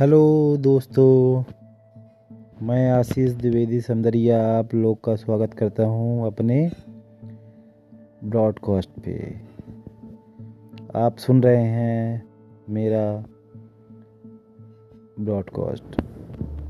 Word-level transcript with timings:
Hello 0.00 0.56
दोस्तों, 0.56 1.44
मैं 2.66 2.90
आशीष 2.92 3.32
द्विवेदी 3.32 3.80
समदरिया 3.80 4.58
आप 4.58 4.74
लोग 4.74 5.04
का 5.04 5.14
स्वागत 5.14 5.54
करता 5.54 5.84
हूँ 5.84 6.26
अपने 6.26 6.70
ब्रॉडकास्ट 8.24 8.90
पे। 8.90 9.40
आप 10.96 11.16
सुन 11.16 11.42
रहे 11.42 11.62
हैं 11.62 12.22
मेरा 12.70 13.24
ब्रॉडकास्ट 15.20 16.02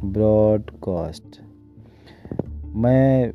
ब्रॉडकास्ट। 0.05 1.41
मैं 2.67 3.33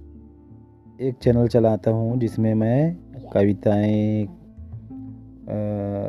एक 1.01 1.15
चैनल 1.21 1.47
चलाता 1.47 1.91
हूँ 1.91 2.17
जिसमें 2.17 2.53
मैं 2.53 2.97
कविताएँ 3.33 4.25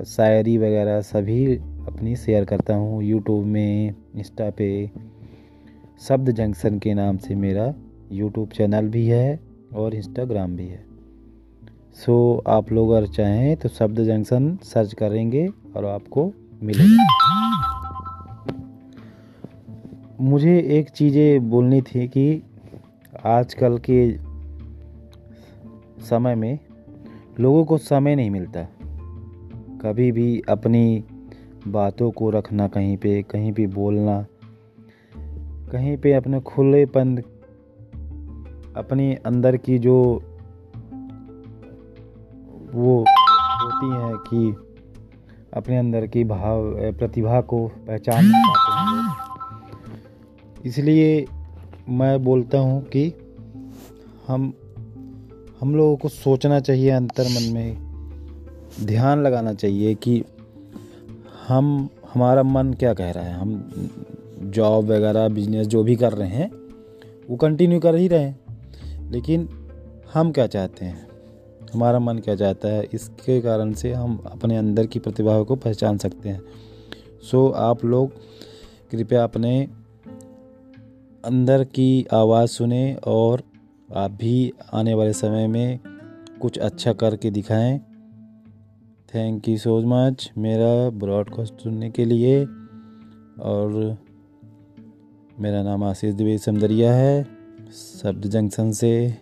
शायरी 0.05 0.59
वगैरह 0.59 1.01
सभी 1.01 1.59
अपनी 1.87 2.17
शेयर 2.17 2.45
करता 2.45 2.75
हूँ। 2.75 3.03
यूट्यूब 3.03 3.45
में 3.45 3.95
इंस्टा 4.17 4.51
पे, 4.51 4.91
शब्द 6.09 6.31
जंक्शन 6.31 6.79
के 6.79 6.95
नाम 6.95 7.17
से 7.17 7.35
मेरा 7.35 7.75
यूट्यूब 8.13 8.49
चैनल 8.49 8.89
भी 8.89 9.07
है 9.07 9.41
और 9.75 9.95
इंस्टाग्राम 9.95 10.57
भी 10.57 10.67
है। 10.67 10.85
सो 11.97 12.43
आप 12.47 12.73
लोग 12.73 12.91
अगर 12.91 13.07
चाहें 13.07 13.57
तो 13.57 13.69
शब्द 13.69 14.01
जंक्शन 14.01 14.57
सर्च 14.63 14.93
करेंगे 14.95 15.47
और 15.77 15.85
आपको 15.85 16.33
मिलेगा। 16.63 17.07
मुझे 20.21 20.59
एक 20.79 20.89
चीज़ें 20.89 21.51
बोलनी 21.51 21.81
थी 21.83 22.07
कि 22.09 22.43
आजकल 23.27 23.79
के 23.91 24.01
समय 26.05 26.35
में 26.35 26.59
लोगों 27.41 27.65
को 27.65 27.79
समय 27.79 28.15
नहीं 28.15 28.31
मिलता। 28.31 28.63
कभी 29.83 30.13
भी 30.13 30.43
अपनी 30.49 31.05
बातों 31.67 32.11
को 32.11 32.31
रखना 32.31 32.69
कहीं 32.69 32.97
पे 32.97 33.23
कहीं 33.23 33.53
पे 33.53 33.67
बोलना, 33.67 34.27
कहीं 35.73 35.97
पे 35.97 36.13
अपने 36.13 36.41
खुलेपन, 36.41 37.17
अपनी 38.77 39.15
अंदर 39.15 39.57
की 39.57 39.79
जो 39.79 40.23
वो 42.75 43.05
होती 43.63 43.91
है 43.91 44.13
कि 44.15 44.55
अपने 45.55 45.79
अंदर 45.79 46.07
की 46.07 46.25
भाव, 46.25 46.75
प्रतिभा 46.99 47.41
को 47.41 47.67
पहचान 47.69 48.33
पाते 48.33 48.73
हैं 48.73 49.27
इसलिए 50.67 51.27
मैं 51.89 52.25
बोलता 52.25 52.59
हूँ 52.59 52.83
कि 52.85 53.13
हम 54.29 54.53
हम 55.61 55.75
लोगों 55.75 55.97
को 55.97 56.09
सोचना 56.09 56.61
चाहिए 56.61 56.91
अंतर 56.91 57.25
मन 57.25 57.53
में, 57.55 57.77
ध्यान 58.85 59.23
लगाना 59.23 59.53
चाहिए 59.53 59.95
कि 59.95 60.25
हम, 61.49 61.89
हमारा 62.15 62.43
मन 62.43 62.73
क्या 62.73 62.95
कह 62.95 63.11
रहा 63.11 63.25
है? 63.25 63.33
हम 63.33 63.71
जॉब 64.43 64.85
वगैरह 64.85 65.29
बिज़नेस 65.29 65.67
जो 65.67 65.83
भी 65.83 65.97
कर 65.97 66.13
रहे 66.13 66.29
हैं, 66.29 66.51
वो 67.31 67.37
कंटिन्यू 67.37 67.81
कर 67.81 67.95
ही 67.95 68.09
रहे 68.09 68.25
हैं। 68.25 68.41
लेकिन 69.11 69.49
हम 70.15 70.33
क्या 70.33 70.47
चाहते 70.47 70.85
हैं? 70.85 71.07
हमारा 71.75 71.99
मन 71.99 72.19
क्या 72.19 72.37
चाहता 72.37 72.69
है? 72.69 72.87
इसके 72.93 73.41
कारण 73.41 73.73
से 73.73 73.93
हम 73.93 74.25
अपने 74.27 74.57
अंदर 74.57 74.87
की 74.87 74.99
प्रतिभाओं 74.99 75.45
को 75.45 75.57
पहचान 75.57 75.99
सकते 75.99 76.29
हैं। 76.29 76.43
सो 77.31 77.49
आप 77.49 77.85
लोग 77.85 78.11
कृपया 78.91 79.25
अपने 79.25 79.69
अंदर 81.25 81.65
की 81.65 82.07
आवाज़ 82.13 82.51
सुने 82.51 82.97
और 83.07 83.43
आप 83.97 84.11
भी 84.11 84.53
आने 84.73 84.95
वाले 84.95 85.13
समय 85.13 85.47
में 85.47 85.79
कुछ 86.41 86.59
अच्छा 86.59 86.93
करके 86.93 87.31
दिखाएँ। 87.31 87.81
थैंक 89.15 89.49
यू 89.49 89.59
सो 89.59 89.81
मच 89.81 90.33
मेरा 90.39 90.91
ब्रॉडकास्ट 90.91 91.61
सुनने 91.61 91.91
के 91.91 92.05
लिए। 92.05 92.45
और 93.41 93.99
मेरा 95.41 95.63
नाम 95.63 95.85
आशीष 95.85 96.15
द्विवेदी 96.15 96.39
समदरिया 96.39 96.95
है, 96.95 97.27
शब्द 98.03 98.27
जंक्शन 98.27 98.73
से 98.73 99.15